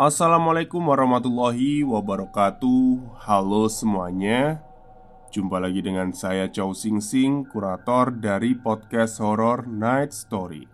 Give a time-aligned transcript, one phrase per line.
[0.00, 3.20] Assalamualaikum warahmatullahi wabarakatuh.
[3.20, 4.64] Halo semuanya.
[5.28, 10.64] Jumpa lagi dengan saya Chow Sing Sing Kurator dari podcast horror Night Story.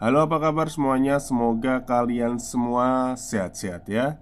[0.00, 1.20] Halo apa kabar semuanya?
[1.20, 4.16] Semoga kalian semua sehat-sehat ya.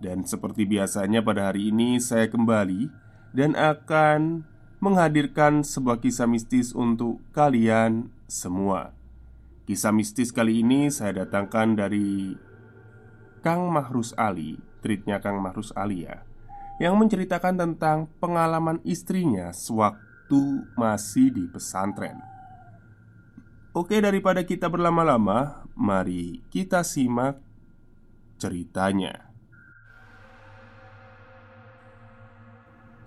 [0.00, 2.88] Dan seperti biasanya pada hari ini saya kembali
[3.36, 4.48] Dan akan
[4.80, 8.96] menghadirkan sebuah kisah mistis untuk kalian semua.
[9.68, 12.47] Kisah mistis kali ini saya datangkan dari
[13.48, 16.20] Kang Mahrus Ali, tweetnya Kang Mahrus Ali ya
[16.76, 22.20] Yang menceritakan tentang pengalaman istrinya sewaktu masih di pesantren
[23.72, 27.40] Oke daripada kita berlama-lama Mari kita simak
[28.36, 29.32] ceritanya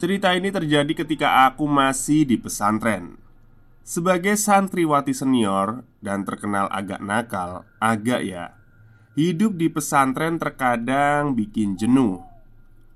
[0.02, 3.22] Cerita ini terjadi ketika aku masih di pesantren
[3.86, 8.61] sebagai santriwati senior dan terkenal agak nakal, agak ya.
[9.12, 12.24] Hidup di pesantren terkadang bikin jenuh.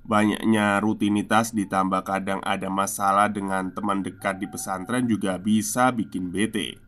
[0.07, 6.79] Banyaknya rutinitas ditambah kadang ada masalah dengan teman dekat di pesantren juga bisa bikin bete.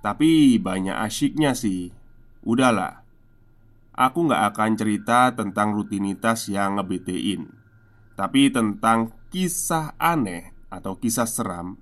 [0.00, 1.92] Tapi banyak asyiknya sih.
[2.48, 3.04] Udahlah.
[3.92, 7.48] Aku nggak akan cerita tentang rutinitas yang ngebetein
[8.12, 11.76] Tapi tentang kisah aneh atau kisah seram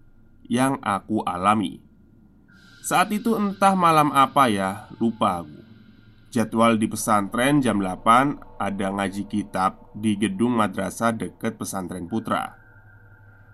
[0.50, 1.78] yang aku alami.
[2.82, 5.63] Saat itu entah malam apa ya, lupa aku.
[6.34, 12.58] Jadwal di pesantren jam 8 ada ngaji kitab di gedung madrasah dekat pesantren putra.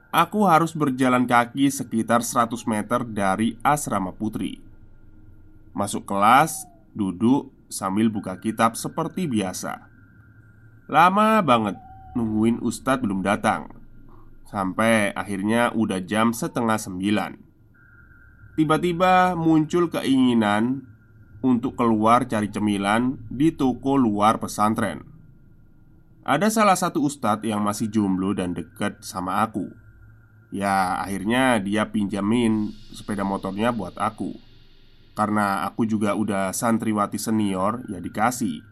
[0.09, 4.65] Aku harus berjalan kaki sekitar 100 meter dari asrama putri.
[5.77, 6.65] Masuk kelas,
[6.97, 9.85] duduk sambil buka kitab seperti biasa.
[10.89, 11.77] Lama banget
[12.17, 13.69] nungguin ustadz belum datang.
[14.49, 17.51] Sampai akhirnya udah jam setengah sembilan
[18.59, 20.90] Tiba-tiba muncul keinginan
[21.41, 25.05] untuk keluar cari cemilan di toko luar pesantren.
[26.21, 29.73] Ada salah satu ustadz yang masih jomblo dan deket sama aku.
[30.53, 34.37] Ya akhirnya dia pinjamin sepeda motornya buat aku.
[35.17, 38.63] Karena aku juga udah santriwati senior ya dikasih.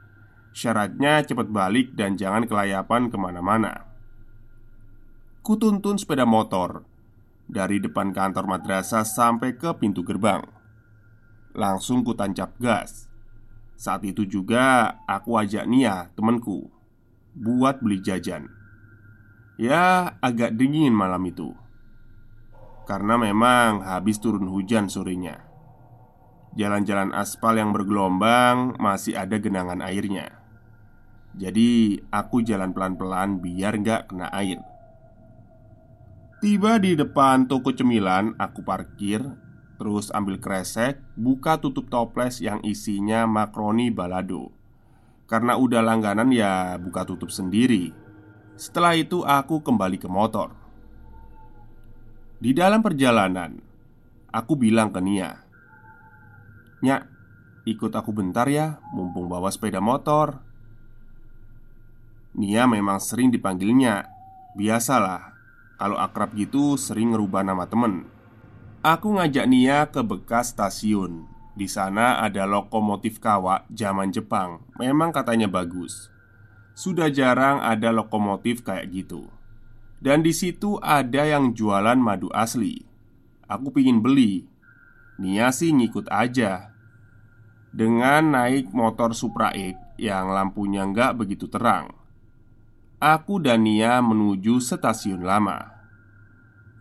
[0.53, 3.89] Syaratnya cepat balik dan jangan kelayapan ke mana-mana.
[5.41, 6.85] Kutuntun sepeda motor
[7.49, 10.58] Dari depan kantor madrasah sampai ke pintu gerbang
[11.59, 13.11] Langsung ku tancap gas.
[13.75, 16.71] Saat itu juga aku ajak Nia, temanku
[17.35, 18.47] Buat beli jajan.
[19.59, 21.51] Ya agak dingin malam itu.
[22.87, 25.43] Karena memang habis turun hujan sorenya.
[26.55, 30.39] Jalan-jalan aspal yang bergelombang masih ada genangan airnya.
[31.35, 34.63] Jadi aku jalan pelan-pelan biar nggak kena air.
[36.39, 39.27] Tiba di depan toko cemilan, aku parkir,
[39.79, 44.51] terus ambil kresek, buka tutup toples yang isinya makroni balado.
[45.31, 47.95] Karena udah langganan ya buka tutup sendiri.
[48.59, 50.51] Setelah itu aku kembali ke motor.
[52.43, 53.55] Di dalam perjalanan,
[54.35, 55.31] aku bilang ke Nia,
[56.83, 57.03] "Nyak,
[57.63, 60.43] ikut aku bentar ya, mumpung bawa sepeda motor."
[62.35, 64.11] Nia memang sering dipanggilnya,
[64.59, 65.39] biasalah
[65.79, 68.18] kalau akrab gitu sering ngerubah nama temen
[68.79, 71.27] Aku ngajak Nia ke bekas stasiun.
[71.59, 74.63] Di sana ada lokomotif kawak zaman Jepang.
[74.79, 76.15] Memang katanya bagus.
[76.79, 79.27] Sudah jarang ada lokomotif kayak gitu.
[79.99, 82.87] Dan di situ ada yang jualan madu asli.
[83.51, 84.47] Aku pingin beli.
[85.19, 86.71] Nia sih ngikut aja.
[87.75, 91.91] Dengan naik motor Supra X Yang lampunya nggak begitu terang.
[93.03, 95.67] Aku dan Nia menuju stasiun lama.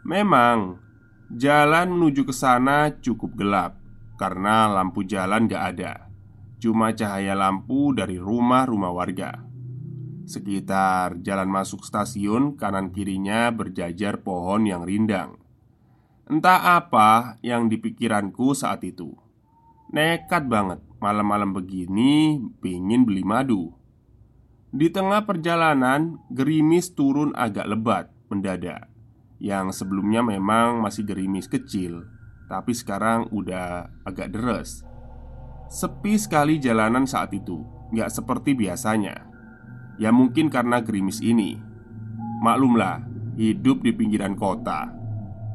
[0.06, 0.87] Memang,
[1.28, 3.76] jalan menuju ke sana cukup gelap
[4.16, 5.94] karena lampu jalan gak ada.
[6.58, 9.46] Cuma cahaya lampu dari rumah-rumah warga.
[10.28, 15.38] Sekitar jalan masuk stasiun, kanan kirinya berjajar pohon yang rindang.
[16.28, 19.16] Entah apa yang dipikiranku saat itu.
[19.94, 23.72] Nekat banget, malam-malam begini pingin beli madu.
[24.68, 28.97] Di tengah perjalanan, gerimis turun agak lebat mendadak
[29.38, 32.10] Yang sebelumnya memang masih gerimis kecil
[32.50, 34.82] Tapi sekarang udah agak deres.
[35.70, 37.62] Sepi sekali jalanan saat itu
[37.94, 39.24] Gak seperti biasanya.
[39.96, 41.56] Ya mungkin karena gerimis ini.
[42.44, 43.02] Maklumlah,
[43.40, 44.92] hidup di pinggiran kota.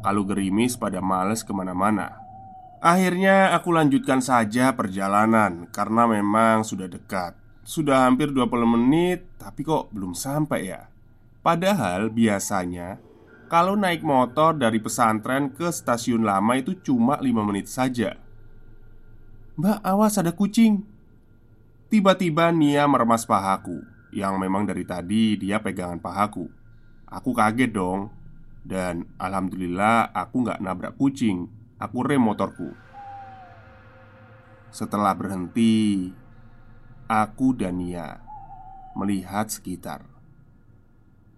[0.00, 2.22] Kalau gerimis pada males ke mana-mana.
[2.82, 7.38] Akhirnya aku lanjutkan saja perjalanan Karena memang sudah dekat.
[7.62, 10.90] Sudah hampir 20 menit Tapi kok belum sampai ya?
[11.46, 12.98] Padahal biasanya
[13.52, 18.16] Kalau naik motor dari pesantren ke stasiun lama itu cuma 5 menit saja.
[19.60, 20.88] Mbak awas ada kucing.
[21.92, 26.48] Tiba-tiba Nia meremas pahaku Yang memang dari tadi dia pegangan pahaku.
[27.04, 28.08] Aku kaget dong
[28.64, 32.72] Dan Alhamdulillah aku nggak nabrak kucing Aku rem motorku.
[34.72, 36.08] Setelah berhenti
[37.04, 38.16] Aku dan Nia
[38.96, 40.08] Melihat sekitar.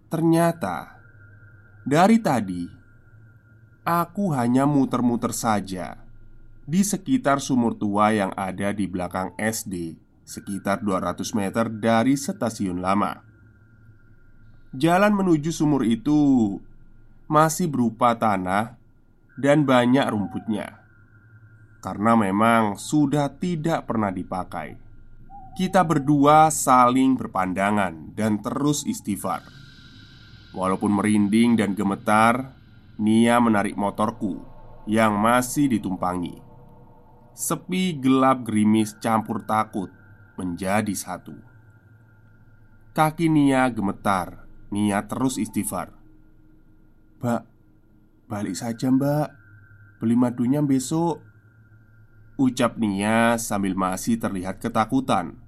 [0.06, 0.93] Ternyata
[1.84, 2.64] Dari tadi
[3.84, 6.00] Aku hanya muter-muter saja
[6.64, 13.20] Di sekitar sumur tua yang ada di belakang SD sekitar 200 meter dari stasiun lama.
[14.74, 16.58] Jalan menuju sumur itu
[17.30, 18.80] masih berupa tanah
[19.38, 20.82] dan banyak rumputnya,
[21.78, 24.80] karena memang sudah tidak pernah dipakai.
[25.54, 29.63] Kita berdua saling berpandangan dan terus istighfar.
[30.54, 32.54] Walaupun merinding dan gemetar,
[32.94, 34.38] Nia menarik motorku
[34.86, 36.38] yang masih ditumpangi.
[37.34, 39.90] Sepi gelap gerimis campur takut
[40.38, 41.34] menjadi satu.
[42.94, 44.46] Kaki Nia gemetar.
[44.70, 45.90] Nia terus istighfar.
[47.18, 47.42] "Mbak,
[48.30, 49.28] balik saja, Mbak.
[49.98, 51.18] Beli madunya besok."
[52.38, 55.38] Ucap Nia sambil masih terlihat ketakutan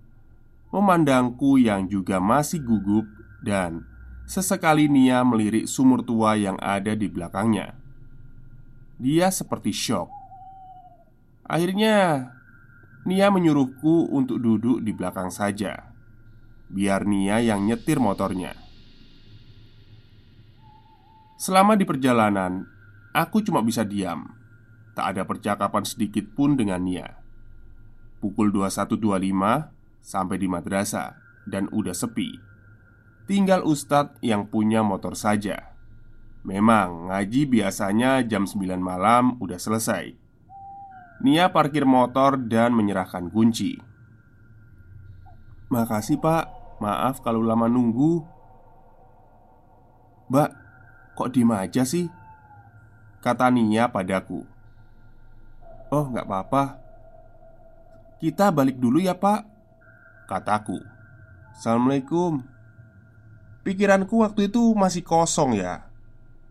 [0.71, 3.11] Memandangku yang juga masih gugup
[3.43, 3.83] Dan
[4.27, 7.79] sesekali Nia melirik sumur tua yang ada di belakangnya.
[8.99, 10.11] Dia seperti shock.
[11.47, 12.27] Akhirnya
[13.07, 15.95] Nia menyuruhku untuk duduk di belakang saja
[16.67, 18.59] Biar Nia yang nyetir motornya.
[21.39, 22.67] Selama di perjalanan
[23.15, 24.35] Aku cuma bisa diam.
[24.99, 27.23] Tak ada percakapan sedikit pun dengan Nia.
[28.19, 28.99] Pukul 21.25
[30.03, 31.15] Sampai di madrasah
[31.47, 32.56] Dan udah sepi
[33.27, 35.75] Tinggal Ustadz yang punya motor saja
[36.47, 40.27] Memang ngaji biasanya jam 9 malam udah selesai
[41.17, 43.81] Nia parkir motor dan menyerahkan kunci.
[45.73, 46.45] "Makasih, Pak.
[46.77, 48.21] Maaf kalau lama nunggu."
[50.29, 50.51] "Mbak,
[51.17, 52.13] kok diem aja sih?"
[53.25, 54.45] Kata Nia padaku.
[55.89, 56.65] "Oh, nggak apa-apa.
[58.21, 59.41] Kita balik dulu ya, Pak."
[60.29, 60.77] Kataku.
[61.57, 62.56] "Assalamualaikum."
[63.67, 65.91] Pikiranku waktu itu masih kosong ya.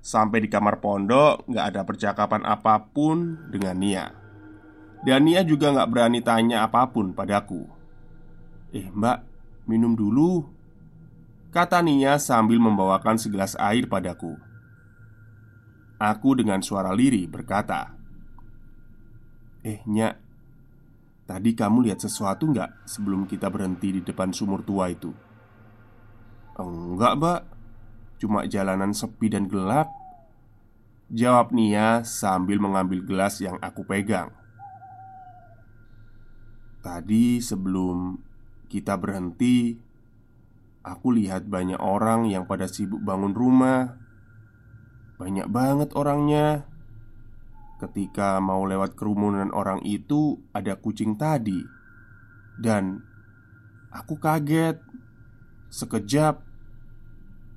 [0.04, 4.26] Sampai di kamar pondok, nggak ada percakapan apa pun dengan Nia.
[5.06, 7.70] Dan Nia juga nggak berani tanya apa pun padaku
[8.74, 9.22] Eh mbak,
[9.70, 10.50] minum dulu
[11.54, 14.34] Kata Nia sambil membawakan segelas air padaku
[16.02, 17.94] Aku dengan suara lirih berkata
[19.62, 20.18] Eh Nyak
[21.30, 25.10] Tadi kamu lihat sesuatu nggak sebelum kita berhenti di depan sumur tua itu?
[26.56, 27.42] Enggak mbak.
[28.20, 29.92] Cuma jalanan sepi dan gelap.
[31.12, 34.32] Jawab Nia sambil mengambil gelas yang aku pegang.
[36.82, 38.18] Tadi sebelum
[38.72, 39.86] kita berhenti
[40.86, 43.98] Aku lihat banyak orang yang pada sibuk bangun rumah.
[45.18, 46.70] Banyak banget orangnya.
[47.82, 51.58] Ketika mau lewat kerumunan orang itu Ada kucing tadi.
[52.62, 53.02] Dan
[53.90, 54.78] Aku kaget
[55.76, 56.40] Sekejap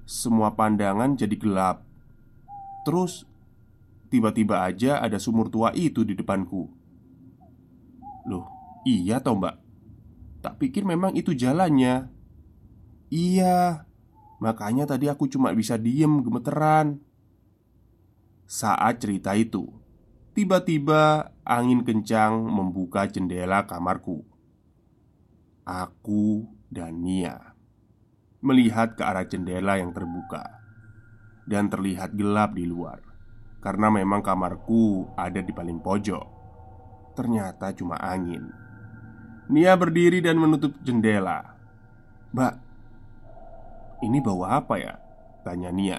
[0.02, 1.86] Semua pandangan jadi gelap.
[2.82, 3.22] Terus
[4.10, 6.66] Tiba-tiba aja ada sumur tua itu di depanku.
[8.26, 8.50] Loh
[8.82, 9.54] Iya toh mbak?
[10.42, 12.10] Tak pikir memang itu jalannya.
[13.14, 13.86] Iya
[14.42, 16.98] Makanya tadi aku cuma bisa diem gemeteran.
[18.50, 19.70] Saat cerita itu
[20.34, 24.26] Tiba-tiba angin kencang membuka jendela kamarku.
[25.62, 27.57] Aku dan Nia
[28.38, 30.62] Melihat ke arah jendela yang terbuka
[31.42, 33.02] Dan terlihat gelap di luar
[33.58, 36.26] Karena memang kamarku ada di paling pojok.
[37.18, 38.46] Ternyata cuma angin.
[39.50, 41.58] Nia berdiri dan menutup jendela.
[42.30, 42.54] Mbak
[44.06, 44.94] Ini bau apa ya?
[45.42, 45.98] Tanya Nia.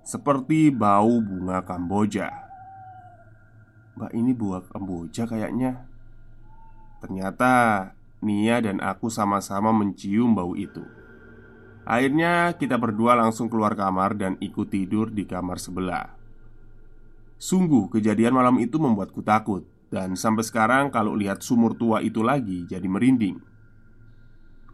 [0.00, 2.32] Seperti bau bunga kamboja.
[4.00, 5.84] Mbak ini bunga kamboja kayaknya.
[7.04, 7.52] Ternyata
[8.24, 10.80] Nia dan aku sama-sama mencium bau itu
[11.86, 16.18] Akhirnya kita berdua langsung keluar kamar dan ikut tidur di kamar sebelah.
[17.38, 22.66] Sungguh kejadian malam itu membuatku takut dan sampai sekarang kalau lihat sumur tua itu lagi
[22.66, 23.38] jadi merinding.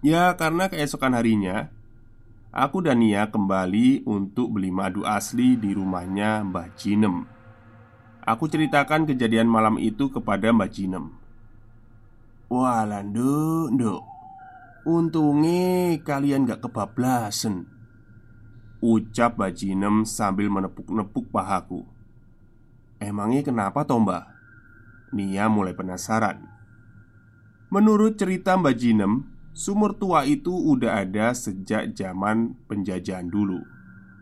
[0.01, 1.69] Ya karena keesokan harinya
[2.53, 7.25] Aku dan Nia kembali untuk beli madu asli di rumahnya Mbah Jinem.
[8.25, 11.17] Aku ceritakan kejadian malam itu kepada Mbah Jinem.
[12.53, 14.12] Wah landu, nduk
[14.83, 17.71] Untungnya kalian gak kebablasan
[18.83, 21.87] Ucap Mbah Jinem sambil menepuk-nepuk pahaku
[22.99, 24.27] Emangnya kenapa toh mbah?
[25.15, 26.53] Nia mulai penasaran
[27.73, 29.25] Menurut cerita Mbak Jinem,
[29.57, 33.65] sumur tua itu udah ada sejak zaman penjajahan dulu.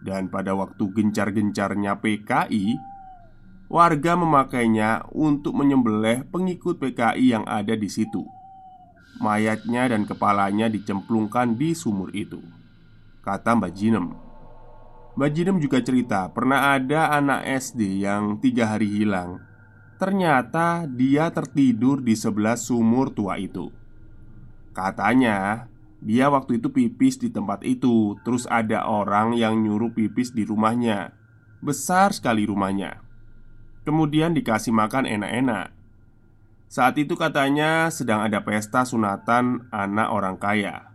[0.06, 2.78] Dan pada waktu gencar-gencarnya PKI,
[3.66, 8.22] warga memakainya untuk menyembelih pengikut PKI yang ada di situ.
[9.18, 12.38] Mayatnya dan kepalanya dicemplungkan di sumur itu,
[13.26, 14.06] kata Mbak Jinem.
[15.18, 19.42] Mbak Jinem juga cerita pernah ada anak SD yang tiga hari hilang.
[19.98, 23.68] Ternyata dia tertidur di sebelah sumur tua itu.
[24.72, 25.68] Katanya,
[26.00, 31.12] dia waktu itu pipis di tempat itu, terus ada orang yang nyuruh pipis di rumahnya.
[31.60, 33.04] Besar sekali rumahnya.
[33.84, 35.79] Kemudian dikasih makan enak-enak.
[36.70, 40.86] Saat itu katanya sedang ada pesta sunatan anak orang kaya.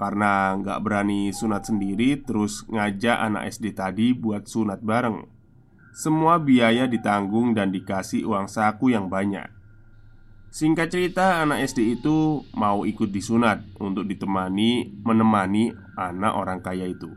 [0.00, 5.28] Karena nggak berani sunat sendiri, terus ngajak anak SD tadi buat sunat bareng.
[5.92, 9.52] Semua biaya ditanggung dan dikasih uang saku yang banyak.
[10.48, 17.12] Singkat cerita, anak SD itu mau ikut disunat untuk ditemani menemani anak orang kaya itu.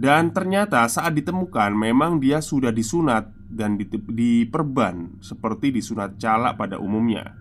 [0.00, 7.34] Dan ternyata saat ditemukan memang dia sudah disunat dan diperban seperti disunat calak pada umumnya.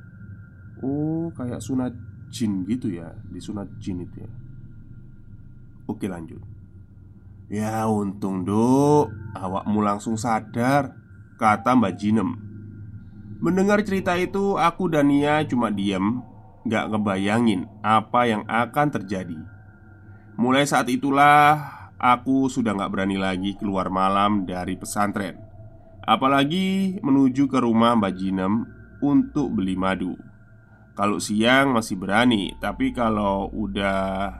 [0.81, 1.93] Oh, kayak sunat
[2.33, 4.31] jin gitu ya, disunat jin itu ya.
[5.89, 6.41] Oke, lanjut.
[7.49, 10.93] Ya untung dok, awakmu langsung sadar,
[11.41, 12.29] kata Mbak Jinem
[13.39, 16.21] Mendengar cerita itu, aku dan Nia cuma diam,
[16.67, 19.39] gak ngebayangin apa yang akan terjadi.
[20.37, 21.57] Mulai saat itulah
[21.97, 25.48] aku sudah gak berani lagi keluar malam dari pesantren,
[26.09, 28.65] apalagi menuju ke rumah Mbak Jinem
[29.05, 30.17] untuk beli madu.
[30.97, 34.33] Kalau siang masih berani, tapi kalau udah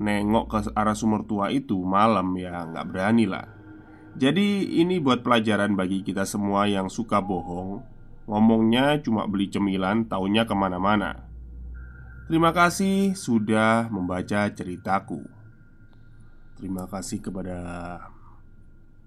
[0.00, 3.58] nengok ke arah sumur tua itu malam ya nggak berani lah.
[4.18, 7.86] Jadi ini buat pelajaran bagi kita semua yang suka bohong
[8.26, 11.30] Ngomongnya cuma beli cemilan, taunya ke mana-mana
[12.26, 15.22] Terima kasih sudah membaca ceritaku
[16.58, 17.58] Terima kasih kepada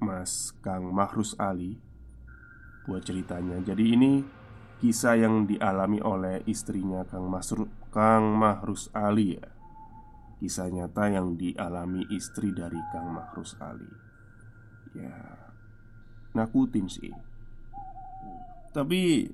[0.01, 1.77] Mas Kang Mahrus Ali
[2.81, 3.61] Buat ceritanya.
[3.61, 4.25] Jadi ini
[4.81, 9.45] kisah yang dialami oleh istrinya Kang, Masru, Kang Mahrus Ali ya.
[10.41, 13.85] Kisah nyata yang dialami istri dari Kang Mahrus Ali.
[14.97, 15.13] Ya
[16.33, 17.13] Nakutin sih.
[18.73, 19.29] Tapi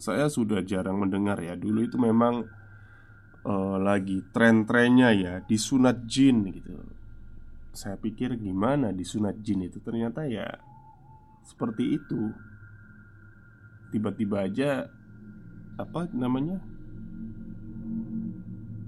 [0.00, 1.52] saya sudah jarang mendengar ya.
[1.52, 2.48] Dulu itu memang
[3.44, 7.01] uh, lagi tren-trennya ya Disunat jin gitu
[7.72, 9.80] Saya pikir gimana disunat jin itu?
[9.80, 10.44] Ternyata ya
[11.42, 12.28] seperti itu.
[13.92, 14.88] Tiba-tiba aja
[15.76, 16.64] Apa namanya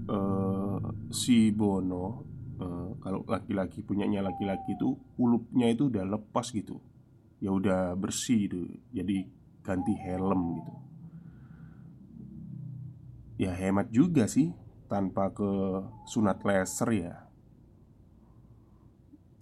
[0.09, 0.81] uh,
[1.13, 2.25] Si Bono
[2.57, 6.81] uh, Kalau laki-laki punyanya laki-laki itu Kulupnya itu udah lepas gitu.
[7.37, 9.29] Ya udah bersih itu Jadi
[9.61, 10.73] ganti helm gitu.
[13.45, 14.53] Ya hemat juga sih
[14.89, 15.49] Tanpa ke
[16.09, 17.24] sunat laser ya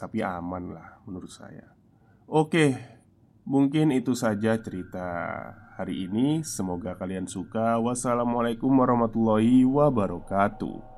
[0.04, 1.72] Tapi aman lah menurut saya.
[2.28, 2.76] Oke
[3.44, 5.04] Mungkin itu saja cerita
[5.76, 6.48] hari ini.
[6.48, 7.76] Semoga kalian suka.
[7.76, 10.93] Wassalamualaikum warahmatullahi wabarakatuh